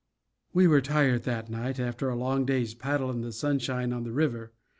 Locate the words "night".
1.47-1.79